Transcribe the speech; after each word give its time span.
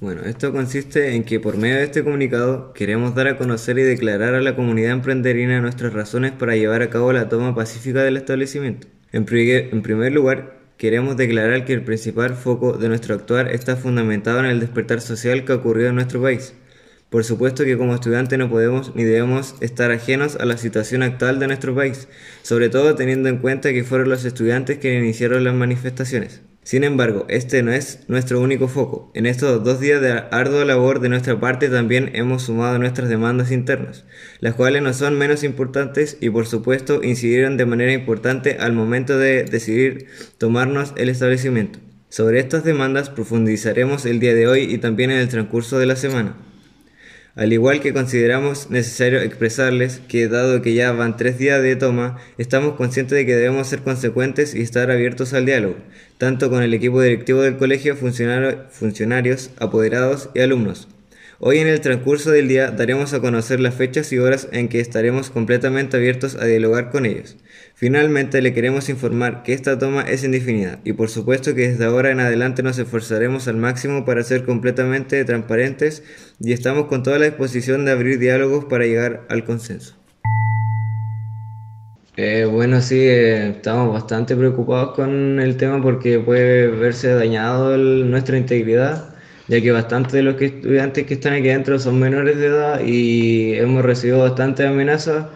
Bueno, 0.00 0.22
esto 0.26 0.52
consiste 0.52 1.14
en 1.14 1.24
que 1.24 1.40
por 1.40 1.56
medio 1.56 1.76
de 1.76 1.84
este 1.84 2.04
comunicado 2.04 2.74
queremos 2.74 3.14
dar 3.14 3.26
a 3.26 3.38
conocer 3.38 3.78
y 3.78 3.82
declarar 3.84 4.34
a 4.34 4.42
la 4.42 4.54
comunidad 4.54 4.90
emprenderina 4.90 5.62
nuestras 5.62 5.94
razones 5.94 6.32
para 6.32 6.56
llevar 6.56 6.82
a 6.82 6.90
cabo 6.90 7.10
la 7.14 7.30
toma 7.30 7.54
pacífica 7.54 8.02
del 8.02 8.18
establecimiento. 8.18 8.86
En, 9.12 9.26
en 9.30 9.82
primer 9.82 10.12
lugar, 10.12 10.58
queremos 10.76 11.16
declarar 11.16 11.64
que 11.64 11.72
el 11.72 11.82
principal 11.84 12.34
foco 12.34 12.74
de 12.74 12.88
nuestro 12.88 13.14
actuar 13.14 13.48
está 13.48 13.76
fundamentado 13.76 14.40
en 14.40 14.46
el 14.46 14.60
despertar 14.60 15.00
social 15.00 15.46
que 15.46 15.52
ha 15.52 15.56
ocurrido 15.56 15.88
en 15.88 15.94
nuestro 15.94 16.20
país. 16.20 16.52
Por 17.08 17.24
supuesto 17.24 17.64
que 17.64 17.78
como 17.78 17.94
estudiantes 17.94 18.38
no 18.38 18.50
podemos 18.50 18.94
ni 18.94 19.04
debemos 19.04 19.54
estar 19.60 19.90
ajenos 19.90 20.36
a 20.36 20.44
la 20.44 20.58
situación 20.58 21.02
actual 21.02 21.38
de 21.38 21.46
nuestro 21.46 21.74
país, 21.74 22.08
sobre 22.42 22.68
todo 22.68 22.94
teniendo 22.94 23.30
en 23.30 23.38
cuenta 23.38 23.72
que 23.72 23.84
fueron 23.84 24.10
los 24.10 24.26
estudiantes 24.26 24.76
quienes 24.78 25.02
iniciaron 25.02 25.44
las 25.44 25.54
manifestaciones. 25.54 26.42
Sin 26.66 26.82
embargo, 26.82 27.26
este 27.28 27.62
no 27.62 27.70
es 27.70 28.00
nuestro 28.08 28.40
único 28.40 28.66
foco. 28.66 29.12
En 29.14 29.24
estos 29.26 29.62
dos 29.62 29.78
días 29.78 30.00
de 30.00 30.24
ardua 30.32 30.64
labor 30.64 30.98
de 30.98 31.08
nuestra 31.08 31.38
parte 31.38 31.68
también 31.68 32.10
hemos 32.14 32.42
sumado 32.42 32.76
nuestras 32.80 33.08
demandas 33.08 33.52
internas, 33.52 34.04
las 34.40 34.56
cuales 34.56 34.82
no 34.82 34.92
son 34.92 35.16
menos 35.16 35.44
importantes 35.44 36.18
y 36.20 36.28
por 36.28 36.44
supuesto 36.48 37.04
incidieron 37.04 37.56
de 37.56 37.66
manera 37.66 37.92
importante 37.92 38.56
al 38.58 38.72
momento 38.72 39.16
de 39.16 39.44
decidir 39.44 40.08
tomarnos 40.38 40.92
el 40.96 41.08
establecimiento. 41.08 41.78
Sobre 42.08 42.40
estas 42.40 42.64
demandas 42.64 43.10
profundizaremos 43.10 44.04
el 44.04 44.18
día 44.18 44.34
de 44.34 44.48
hoy 44.48 44.62
y 44.62 44.78
también 44.78 45.12
en 45.12 45.18
el 45.18 45.28
transcurso 45.28 45.78
de 45.78 45.86
la 45.86 45.94
semana. 45.94 46.36
Al 47.36 47.52
igual 47.52 47.80
que 47.82 47.92
consideramos 47.92 48.70
necesario 48.70 49.20
expresarles 49.20 50.00
que 50.08 50.26
dado 50.26 50.62
que 50.62 50.72
ya 50.72 50.92
van 50.92 51.18
tres 51.18 51.36
días 51.36 51.62
de 51.62 51.76
toma, 51.76 52.16
estamos 52.38 52.76
conscientes 52.76 53.14
de 53.14 53.26
que 53.26 53.36
debemos 53.36 53.68
ser 53.68 53.82
consecuentes 53.82 54.54
y 54.54 54.62
estar 54.62 54.90
abiertos 54.90 55.34
al 55.34 55.44
diálogo, 55.44 55.76
tanto 56.16 56.48
con 56.48 56.62
el 56.62 56.72
equipo 56.72 57.02
directivo 57.02 57.42
del 57.42 57.58
colegio, 57.58 57.94
funcionarios, 57.94 59.50
apoderados 59.58 60.30
y 60.34 60.40
alumnos. 60.40 60.88
Hoy 61.38 61.58
en 61.58 61.68
el 61.68 61.82
transcurso 61.82 62.30
del 62.30 62.48
día 62.48 62.70
daremos 62.70 63.12
a 63.12 63.20
conocer 63.20 63.60
las 63.60 63.74
fechas 63.74 64.10
y 64.10 64.18
horas 64.18 64.48
en 64.52 64.68
que 64.68 64.80
estaremos 64.80 65.28
completamente 65.28 65.98
abiertos 65.98 66.34
a 66.34 66.46
dialogar 66.46 66.90
con 66.90 67.04
ellos. 67.04 67.36
Finalmente 67.74 68.40
le 68.40 68.54
queremos 68.54 68.88
informar 68.88 69.42
que 69.42 69.52
esta 69.52 69.78
toma 69.78 70.00
es 70.00 70.24
indefinida 70.24 70.80
y 70.82 70.94
por 70.94 71.10
supuesto 71.10 71.54
que 71.54 71.68
desde 71.68 71.84
ahora 71.84 72.10
en 72.10 72.20
adelante 72.20 72.62
nos 72.62 72.78
esforzaremos 72.78 73.48
al 73.48 73.58
máximo 73.58 74.06
para 74.06 74.22
ser 74.22 74.46
completamente 74.46 75.22
transparentes 75.26 76.02
y 76.40 76.54
estamos 76.54 76.86
con 76.86 77.02
toda 77.02 77.18
la 77.18 77.26
disposición 77.26 77.84
de 77.84 77.92
abrir 77.92 78.18
diálogos 78.18 78.64
para 78.64 78.86
llegar 78.86 79.26
al 79.28 79.44
consenso. 79.44 79.94
Eh, 82.16 82.46
bueno, 82.50 82.80
sí, 82.80 82.98
eh, 82.98 83.50
estamos 83.50 83.92
bastante 83.92 84.34
preocupados 84.36 84.94
con 84.94 85.38
el 85.38 85.58
tema 85.58 85.82
porque 85.82 86.18
puede 86.18 86.68
verse 86.68 87.08
dañado 87.08 87.76
nuestra 87.76 88.38
integridad, 88.38 89.15
ya 89.48 89.60
que 89.60 89.72
bastantes 89.72 90.12
de 90.12 90.22
los 90.22 90.40
estudiantes 90.40 91.06
que 91.06 91.14
están 91.14 91.34
aquí 91.34 91.48
adentro 91.50 91.78
son 91.78 91.98
menores 92.00 92.36
de 92.38 92.46
edad 92.46 92.80
y 92.84 93.54
hemos 93.54 93.84
recibido 93.84 94.20
bastantes 94.20 94.66
amenazas 94.66 95.26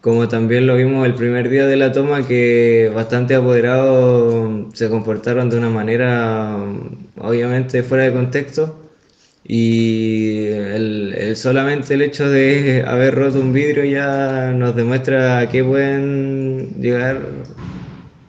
como 0.00 0.28
también 0.28 0.66
lo 0.66 0.76
vimos 0.76 1.06
el 1.06 1.14
primer 1.14 1.48
día 1.50 1.66
de 1.66 1.76
la 1.76 1.92
toma, 1.92 2.26
que 2.26 2.90
bastante 2.94 3.34
apoderados 3.34 4.74
se 4.74 4.88
comportaron 4.88 5.50
de 5.50 5.58
una 5.58 5.68
manera 5.70 6.56
obviamente 7.18 7.82
fuera 7.82 8.04
de 8.04 8.12
contexto. 8.12 8.76
Y 9.44 10.46
el, 10.46 11.34
solamente 11.36 11.94
el 11.94 12.02
hecho 12.02 12.28
de 12.30 12.84
haber 12.86 13.14
roto 13.14 13.40
un 13.40 13.52
vidrio 13.52 13.84
ya 13.84 14.52
nos 14.52 14.76
demuestra 14.76 15.40
a 15.40 15.48
qué 15.48 15.64
pueden 15.64 16.80
llegar 16.80 17.20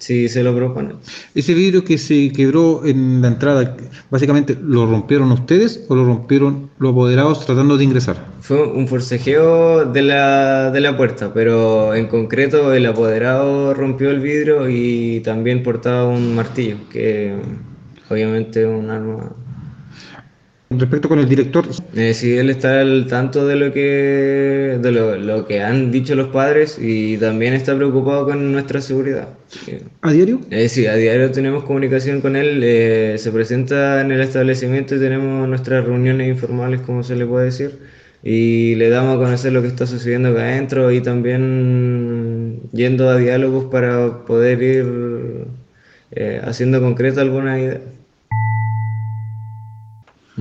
si 0.01 0.27
se 0.27 0.43
lo 0.43 0.55
proponen. 0.55 0.97
Ese 1.35 1.53
vidrio 1.53 1.83
que 1.83 1.97
se 1.97 2.31
quebró 2.31 2.83
en 2.85 3.21
la 3.21 3.27
entrada, 3.27 3.77
básicamente, 4.09 4.57
¿lo 4.59 4.87
rompieron 4.87 5.31
ustedes 5.31 5.85
o 5.89 5.95
lo 5.95 6.03
rompieron 6.03 6.71
los 6.79 6.91
apoderados 6.91 7.45
tratando 7.45 7.77
de 7.77 7.83
ingresar? 7.83 8.17
Fue 8.39 8.63
un 8.63 8.87
forcejeo 8.87 9.85
de 9.85 10.01
la, 10.01 10.71
de 10.71 10.81
la 10.81 10.97
puerta, 10.97 11.31
pero 11.33 11.93
en 11.93 12.07
concreto 12.07 12.73
el 12.73 12.87
apoderado 12.87 13.75
rompió 13.75 14.09
el 14.09 14.19
vidrio 14.19 14.67
y 14.67 15.19
también 15.19 15.61
portaba 15.61 16.07
un 16.07 16.33
martillo, 16.33 16.77
que 16.89 17.35
obviamente 18.09 18.63
es 18.63 18.67
un 18.67 18.89
arma 18.89 19.35
Respecto 20.73 21.09
con 21.09 21.19
el 21.19 21.27
director. 21.27 21.65
Eh, 21.95 22.13
sí, 22.13 22.37
él 22.37 22.49
está 22.49 22.79
al 22.79 23.05
tanto 23.07 23.45
de 23.45 23.57
lo 23.57 23.73
que 23.73 24.79
de 24.81 24.91
lo, 24.91 25.45
que 25.45 25.61
han 25.61 25.91
dicho 25.91 26.15
los 26.15 26.29
padres 26.29 26.79
y 26.81 27.17
también 27.17 27.53
está 27.53 27.75
preocupado 27.75 28.25
con 28.25 28.53
nuestra 28.53 28.79
seguridad. 28.79 29.27
¿A 30.01 30.13
diario? 30.13 30.39
Eh, 30.49 30.69
sí, 30.69 30.87
a 30.87 30.95
diario 30.95 31.29
tenemos 31.31 31.65
comunicación 31.65 32.21
con 32.21 32.37
él. 32.37 32.61
Eh, 32.63 33.15
se 33.17 33.31
presenta 33.31 33.99
en 33.99 34.13
el 34.13 34.21
establecimiento 34.21 34.95
y 34.95 34.99
tenemos 34.99 35.45
nuestras 35.49 35.83
reuniones 35.83 36.29
informales, 36.29 36.79
como 36.81 37.03
se 37.03 37.17
le 37.17 37.25
puede 37.25 37.45
decir, 37.45 37.79
y 38.23 38.75
le 38.75 38.89
damos 38.89 39.17
a 39.17 39.19
conocer 39.19 39.51
lo 39.51 39.61
que 39.61 39.67
está 39.67 39.85
sucediendo 39.85 40.29
acá 40.29 40.43
adentro 40.43 40.89
y 40.91 41.01
también 41.01 42.61
yendo 42.71 43.09
a 43.09 43.17
diálogos 43.17 43.65
para 43.65 44.23
poder 44.23 44.63
ir 44.63 44.85
eh, 46.11 46.39
haciendo 46.45 46.79
concreto 46.79 47.19
alguna 47.19 47.59
idea. 47.59 47.81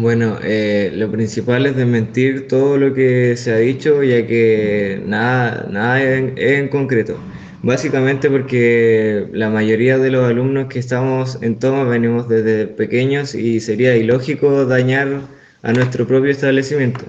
Bueno, 0.00 0.38
eh, 0.42 0.90
lo 0.94 1.10
principal 1.10 1.66
es 1.66 1.76
desmentir 1.76 2.48
todo 2.48 2.78
lo 2.78 2.94
que 2.94 3.36
se 3.36 3.52
ha 3.52 3.58
dicho, 3.58 4.02
ya 4.02 4.26
que 4.26 5.02
nada, 5.04 5.68
nada 5.70 6.02
es 6.02 6.32
en, 6.38 6.68
concreto. 6.68 7.18
Básicamente 7.62 8.30
porque 8.30 9.26
la 9.34 9.50
mayoría 9.50 9.98
de 9.98 10.10
los 10.10 10.26
alumnos 10.26 10.68
que 10.68 10.78
estamos 10.78 11.38
en 11.42 11.58
toma 11.58 11.84
venimos 11.84 12.30
desde 12.30 12.66
pequeños 12.66 13.34
y 13.34 13.60
sería 13.60 13.94
ilógico 13.94 14.64
dañar 14.64 15.20
a 15.62 15.72
nuestro 15.74 16.06
propio 16.06 16.30
establecimiento. 16.30 17.04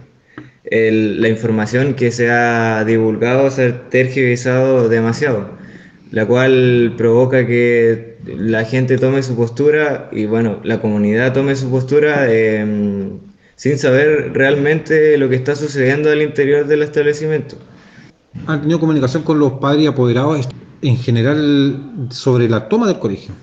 la 0.69 1.29
información 1.29 1.93
que 1.93 2.11
se 2.11 2.29
ha 2.29 2.83
divulgado 2.83 3.49
se 3.51 3.67
ha 3.67 3.89
tergiversado 3.89 4.89
demasiado, 4.89 5.49
la 6.11 6.25
cual 6.25 6.93
provoca 6.97 7.47
que 7.47 8.17
la 8.25 8.65
gente 8.65 8.97
tome 8.97 9.23
su 9.23 9.35
postura 9.35 10.09
y 10.11 10.25
bueno, 10.25 10.59
la 10.63 10.81
comunidad 10.81 11.33
tome 11.33 11.55
su 11.55 11.69
postura 11.69 12.31
em, 12.31 13.17
sin 13.55 13.77
saber 13.77 14.31
realmente 14.33 15.17
lo 15.17 15.29
que 15.29 15.35
está 15.37 15.55
sucediendo 15.55 16.11
al 16.11 16.21
interior 16.21 16.67
del 16.67 16.83
establecimiento. 16.83 17.55
¿Han 18.45 18.61
tenido 18.61 18.79
comunicación 18.79 19.23
con 19.23 19.39
los 19.39 19.53
padres 19.53 19.83
y 19.83 19.87
apoderados 19.87 20.49
en 20.81 20.97
general 20.97 22.07
sobre 22.09 22.49
la 22.49 22.67
toma 22.67 22.87
del 22.87 22.99
colegio? 22.99 23.33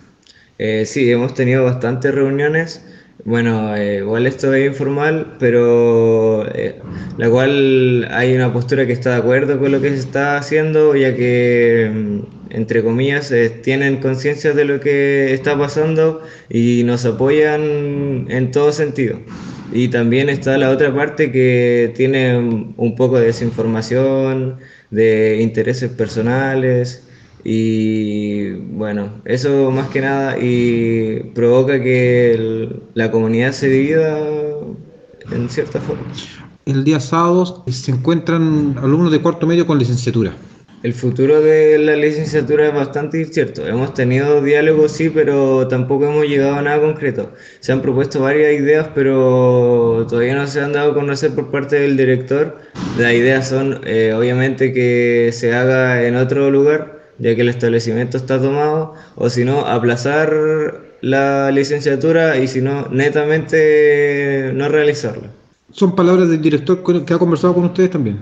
Eh, 0.59 0.85
sí, 0.87 1.11
hemos 1.11 1.35
tenido 1.35 1.65
bastantes 1.65 2.15
reuniones. 2.15 2.85
Bueno, 3.25 3.75
eh, 3.77 3.99
igual 3.99 4.27
esto 4.27 4.53
es 4.55 4.67
informal, 4.67 5.37
pero 5.39 6.47
eh, 6.55 6.81
la 7.17 7.31
cual 7.31 8.09
hay 8.11 8.35
una 8.35 8.53
postura 8.53 8.87
que 8.87 8.93
está 8.93 9.11
de 9.11 9.17
acuerdo 9.17 9.59
con 9.59 9.73
lo 9.73 9.81
que 9.81 9.91
se 9.91 9.99
está 9.99 10.37
haciendo, 10.37 10.95
ya 10.97 11.15
que 11.15 11.87
em, 11.87 12.23
entre 12.51 12.83
comillas, 12.83 13.31
eh, 13.31 13.51
tienen 13.51 13.99
conciencia 13.99 14.53
de 14.53 14.65
lo 14.65 14.81
que 14.81 15.33
está 15.35 15.57
pasando 15.59 16.23
y 16.49 16.83
nos 16.85 17.05
apoyan 17.05 18.27
en 18.29 18.51
todo 18.51 18.73
sentido. 18.73 19.19
Y 19.73 19.89
también 19.89 20.29
está 20.29 20.57
la 20.57 20.71
otra 20.71 20.95
parte 20.95 21.31
que 21.31 21.93
tiene 21.95 22.39
un 22.77 22.97
poco 22.97 23.19
de 23.19 23.27
desinformación, 23.27 24.59
de 24.91 25.41
intereses 25.43 25.91
personales 25.91 27.05
y 27.45 28.51
bueno, 28.51 29.11
eso 29.25 29.71
más 29.71 29.89
que 29.89 30.01
nada 30.01 30.39
y 30.39 31.21
provoca 31.35 31.81
que 31.83 32.69
la 32.95 33.11
comunidad 33.11 33.53
se 33.53 33.69
divida 33.69 34.19
en 35.31 35.49
cierta 35.49 35.81
forma. 35.81 36.03
El 36.67 36.85
día 36.85 37.01
sábado 37.01 37.65
se 37.69 37.91
encuentran 37.91 38.77
alumnos 38.83 39.13
de 39.13 39.21
cuarto 39.21 39.47
medio 39.47 39.67
con 39.67 39.79
licenciatura. 39.79 40.35
El 40.85 40.95
futuro 40.95 41.41
de 41.41 41.77
la 41.77 41.97
licenciatura 41.97 42.69
es 42.69 42.75
bastante 42.75 43.21
incierto. 43.21 43.67
Hemos 43.67 43.95
tenido 43.95 44.41
diálogos, 44.41 44.93
sí, 44.93 45.11
pero 45.11 45.67
tampoco 45.67 46.07
hemos 46.07 46.25
llegado 46.27 46.55
a 46.55 46.63
nada 46.63 46.81
concreto. 46.81 47.33
Se 47.59 47.73
han 47.73 47.83
propuesto 47.83 48.21
varias 48.21 48.53
ideas, 48.53 48.89
pero 48.95 50.07
todavía 50.09 50.37
no 50.37 50.47
se 50.47 50.61
han 50.61 50.73
dado 50.73 50.93
a 50.93 50.95
conocer 50.95 51.33
por 51.33 51.51
parte 51.51 51.81
del 51.81 51.97
director. 51.97 52.59
Las 52.97 53.13
ideas 53.13 53.49
son, 53.49 53.81
eh, 53.87 54.15
obviamente, 54.17 54.73
que 54.73 55.31
se 55.33 55.53
haga 55.53 56.05
en 56.05 56.15
otro 56.15 56.49
lugar, 56.49 57.11
ya 57.19 57.35
que 57.35 57.41
el 57.41 57.49
establecimiento 57.49 58.17
está 58.17 58.41
tomado, 58.41 58.95
o 59.17 59.29
si 59.31 59.45
no, 59.45 59.67
aplazar 59.67 60.33
la 61.01 61.51
licenciatura 61.51 62.39
y 62.39 62.47
si 62.47 62.61
no, 62.61 62.87
netamente 62.89 64.53
no 64.55 64.69
realizarla. 64.69 65.29
Son 65.73 65.97
palabras 65.97 66.29
del 66.29 66.41
director 66.41 67.05
que 67.05 67.15
ha 67.15 67.19
conversado 67.19 67.55
con 67.55 67.65
ustedes 67.65 67.91
también. 67.91 68.19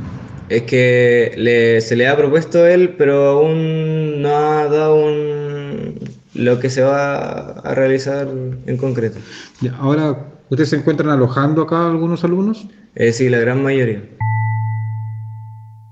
Es 0.48 0.62
que 0.62 1.80
se 1.82 1.96
le 1.96 2.08
ha 2.08 2.16
propuesto 2.16 2.66
él, 2.66 2.94
pero 2.96 3.26
aún 3.30 4.22
no 4.22 4.28
ha 4.28 4.66
dado 4.68 5.04
un, 5.04 5.94
lo 6.34 6.60
que 6.60 6.70
se 6.70 6.82
va 6.82 7.50
a 7.50 7.74
realizar 7.74 8.28
en 8.66 8.76
concreto. 8.76 9.18
ahora, 9.78 10.28
¿ustedes 10.48 10.70
se 10.70 10.76
encuentran 10.76 11.10
alojando 11.10 11.62
acá 11.62 11.86
algunos 11.86 12.24
alumnos? 12.24 12.66
Eh, 12.94 13.12
sí, 13.12 13.28
la 13.28 13.38
gran 13.38 13.62
mayoría. 13.62 14.02